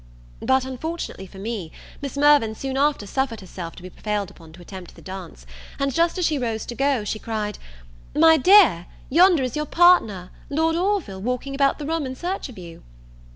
But, 0.41 0.65
unfortunately 0.65 1.27
for 1.27 1.37
me, 1.37 1.71
Miss 2.01 2.17
Mirvan 2.17 2.55
soon 2.55 2.75
after 2.75 3.05
suffered 3.05 3.39
herself 3.39 3.75
to 3.75 3.83
be 3.83 3.89
prevailed 3.91 4.31
upon 4.31 4.51
to 4.53 4.59
attempt 4.63 4.95
the 4.95 5.01
dance; 5.03 5.45
and 5.77 5.93
just 5.93 6.17
as 6.17 6.25
she 6.25 6.39
rose 6.39 6.65
to 6.65 6.73
go, 6.73 7.03
she 7.03 7.19
cried, 7.19 7.59
"My 8.15 8.35
dear, 8.35 8.87
yonder 9.11 9.43
is 9.43 9.55
your 9.55 9.67
partner, 9.67 10.31
Lord 10.49 10.75
Orville 10.75 11.21
walking 11.21 11.53
about 11.53 11.77
the 11.77 11.85
room 11.85 12.07
in 12.07 12.15
search 12.15 12.49
of 12.49 12.57
you." 12.57 12.81